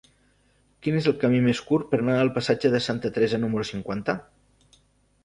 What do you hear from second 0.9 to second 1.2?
és el